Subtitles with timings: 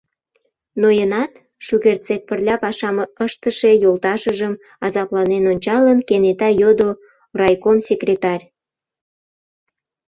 [0.81, 1.33] —Ноенат?—
[1.65, 4.53] шукертсек пырля пашам ыштыше йолташыжым
[4.85, 6.89] азапланен ончалын, кенета йодо
[7.39, 8.45] райком секретарь.